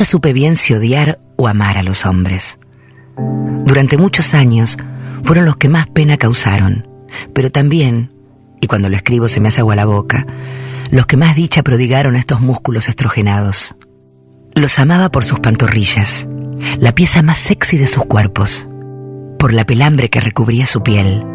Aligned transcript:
Nunca 0.00 0.12
supe 0.12 0.32
bien 0.32 0.56
si 0.56 0.72
odiar 0.72 1.20
o 1.36 1.46
amar 1.46 1.76
a 1.76 1.82
los 1.82 2.06
hombres. 2.06 2.56
Durante 3.66 3.98
muchos 3.98 4.32
años 4.32 4.78
fueron 5.24 5.44
los 5.44 5.58
que 5.58 5.68
más 5.68 5.88
pena 5.88 6.16
causaron, 6.16 6.88
pero 7.34 7.50
también, 7.50 8.10
y 8.62 8.66
cuando 8.66 8.88
lo 8.88 8.96
escribo 8.96 9.28
se 9.28 9.40
me 9.40 9.48
hace 9.48 9.60
agua 9.60 9.76
la 9.76 9.84
boca, 9.84 10.24
los 10.90 11.04
que 11.04 11.18
más 11.18 11.36
dicha 11.36 11.62
prodigaron 11.62 12.16
a 12.16 12.18
estos 12.18 12.40
músculos 12.40 12.88
estrogenados. 12.88 13.76
Los 14.54 14.78
amaba 14.78 15.10
por 15.10 15.26
sus 15.26 15.38
pantorrillas, 15.38 16.26
la 16.78 16.94
pieza 16.94 17.20
más 17.20 17.36
sexy 17.36 17.76
de 17.76 17.86
sus 17.86 18.06
cuerpos, 18.06 18.66
por 19.38 19.52
la 19.52 19.66
pelambre 19.66 20.08
que 20.08 20.20
recubría 20.20 20.64
su 20.64 20.82
piel, 20.82 21.26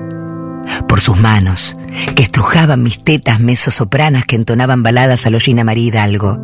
por 0.88 1.02
sus 1.02 1.20
manos, 1.20 1.77
que 2.16 2.23
estrujaban 2.23 2.82
mis 2.82 2.98
tetas 3.04 3.40
mesosopranas 3.40 4.26
que 4.26 4.38
entonaban 4.38 4.82
baladas 4.82 5.27
a 5.27 5.30
lo 5.30 5.40
Gina 5.40 5.63
María 5.63 5.90
Hidalgo, 5.90 6.44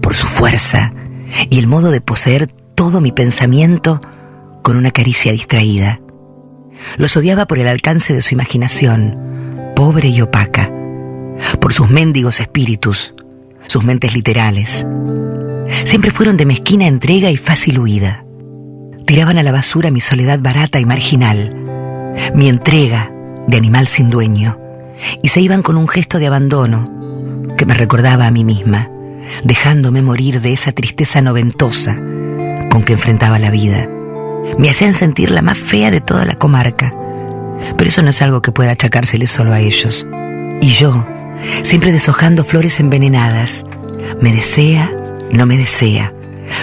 por 0.00 0.14
su 0.14 0.28
fuerza 0.28 0.92
y 1.50 1.58
el 1.58 1.66
modo 1.66 1.90
de 1.90 2.00
poseer 2.00 2.46
todo 2.74 3.00
mi 3.00 3.12
pensamiento 3.12 4.00
con 4.62 4.76
una 4.76 4.90
caricia 4.90 5.32
distraída. 5.32 5.98
Los 6.96 7.16
odiaba 7.16 7.46
por 7.46 7.58
el 7.58 7.68
alcance 7.68 8.12
de 8.12 8.20
su 8.20 8.34
imaginación, 8.34 9.72
pobre 9.76 10.08
y 10.08 10.20
opaca, 10.20 10.70
por 11.60 11.72
sus 11.72 11.90
mendigos 11.90 12.40
espíritus, 12.40 13.14
sus 13.66 13.84
mentes 13.84 14.14
literales. 14.14 14.86
Siempre 15.84 16.10
fueron 16.10 16.36
de 16.36 16.46
mezquina 16.46 16.86
entrega 16.86 17.30
y 17.30 17.36
fácil 17.36 17.78
huida. 17.78 18.24
Tiraban 19.06 19.38
a 19.38 19.42
la 19.42 19.52
basura 19.52 19.90
mi 19.90 20.00
soledad 20.00 20.40
barata 20.40 20.80
y 20.80 20.86
marginal, 20.86 21.50
mi 22.34 22.48
entrega 22.48 23.10
de 23.46 23.56
animal 23.56 23.86
sin 23.86 24.10
dueño, 24.10 24.58
y 25.22 25.28
se 25.28 25.40
iban 25.40 25.62
con 25.62 25.76
un 25.76 25.88
gesto 25.88 26.18
de 26.18 26.26
abandono 26.26 26.90
que 27.58 27.66
me 27.66 27.74
recordaba 27.74 28.26
a 28.26 28.30
mí 28.30 28.44
misma, 28.44 28.90
dejándome 29.42 30.02
morir 30.02 30.40
de 30.40 30.52
esa 30.52 30.72
tristeza 30.72 31.20
noventosa 31.22 31.96
con 32.70 32.84
que 32.84 32.94
enfrentaba 32.94 33.38
la 33.38 33.50
vida. 33.50 33.88
Me 34.58 34.70
hacían 34.70 34.94
sentir 34.94 35.30
la 35.30 35.42
más 35.42 35.58
fea 35.58 35.90
de 35.90 36.00
toda 36.00 36.24
la 36.24 36.34
comarca, 36.34 36.92
pero 37.76 37.88
eso 37.88 38.02
no 38.02 38.10
es 38.10 38.20
algo 38.22 38.42
que 38.42 38.52
pueda 38.52 38.72
achacársele 38.72 39.26
solo 39.26 39.52
a 39.52 39.60
ellos. 39.60 40.06
Y 40.60 40.68
yo, 40.68 41.06
siempre 41.62 41.92
deshojando 41.92 42.44
flores 42.44 42.80
envenenadas, 42.80 43.64
me 44.20 44.32
desea, 44.32 44.92
no 45.32 45.46
me 45.46 45.56
desea, 45.56 46.12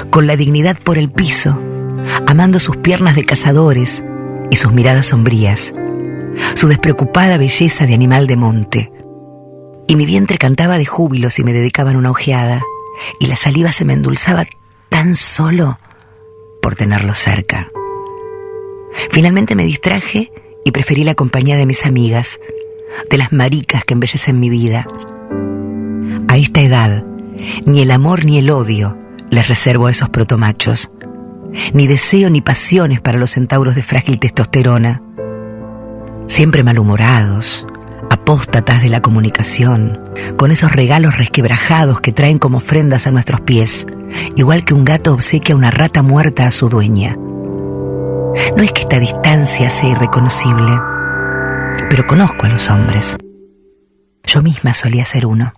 con 0.10 0.28
la 0.28 0.36
dignidad 0.36 0.78
por 0.84 0.98
el 0.98 1.10
piso, 1.10 1.58
amando 2.28 2.60
sus 2.60 2.78
piernas 2.78 3.16
de 3.16 3.24
cazadores 3.24 4.04
y 4.50 4.56
sus 4.56 4.72
miradas 4.72 5.08
sombrías, 5.08 5.74
su 6.56 6.68
despreocupada 6.68 7.38
belleza 7.38 7.86
de 7.86 7.94
animal 7.94 8.28
de 8.28 8.36
monte. 8.36 8.92
Y 9.88 9.96
mi 9.96 10.06
vientre 10.06 10.38
cantaba 10.38 10.78
de 10.78 10.86
júbilo 10.86 11.30
si 11.30 11.44
me 11.44 11.54
dedicaban 11.54 11.96
una 11.96 12.12
ojeada, 12.12 12.62
y 13.20 13.28
la 13.28 13.36
saliva 13.36 13.72
se 13.72 13.86
me 13.86 13.94
endulzaba 13.94 14.46
tan 14.90 15.16
solo 15.16 15.80
por 16.62 16.76
tenerlo 16.76 17.14
cerca. 17.16 17.70
Finalmente 19.10 19.56
me 19.56 19.66
distraje 19.66 20.32
y 20.64 20.72
preferí 20.72 21.04
la 21.04 21.16
compañía 21.16 21.56
de 21.56 21.66
mis 21.66 21.86
amigas, 21.86 22.40
de 23.10 23.18
las 23.18 23.32
maricas 23.32 23.84
que 23.86 23.94
embellecen 23.94 24.40
mi 24.40 24.50
vida. 24.50 24.86
A 26.28 26.38
esta 26.38 26.62
edad, 26.62 27.04
ni 27.66 27.82
el 27.82 27.92
amor 27.92 28.26
ni 28.26 28.38
el 28.38 28.50
odio 28.50 28.98
les 29.30 29.48
reservo 29.48 29.88
a 29.88 29.92
esos 29.92 30.10
protomachos, 30.10 30.92
ni 31.74 31.88
deseo 31.88 32.30
ni 32.30 32.42
pasiones 32.42 33.02
para 33.02 33.18
los 33.18 33.32
centauros 33.32 33.76
de 33.76 33.84
frágil 33.84 34.20
testosterona 34.20 35.02
siempre 36.32 36.64
malhumorados, 36.64 37.68
apóstatas 38.12 38.82
de 38.82 38.90
la 38.90 39.02
comunicación, 39.02 40.00
con 40.36 40.52
esos 40.52 40.74
regalos 40.74 41.18
resquebrajados 41.18 42.02
que 42.02 42.12
traen 42.12 42.40
como 42.40 42.58
ofrendas 42.58 43.08
a 43.08 43.12
nuestros 43.12 43.42
pies, 43.42 43.88
igual 44.36 44.66
que 44.66 44.74
un 44.74 44.84
gato 44.84 45.14
obsequia 45.14 45.56
una 45.56 45.72
rata 45.72 46.04
muerta 46.04 46.46
a 46.46 46.52
su 46.52 46.68
dueña. 46.68 47.16
No 47.16 48.64
es 48.64 48.72
que 48.74 48.82
esta 48.82 49.00
distancia 49.00 49.70
sea 49.70 49.90
irreconocible, 49.90 50.78
pero 51.90 52.06
conozco 52.06 52.46
a 52.46 52.50
los 52.50 52.70
hombres. 52.70 53.16
Yo 54.26 54.42
misma 54.42 54.74
solía 54.74 55.06
ser 55.06 55.26
uno. 55.26 55.54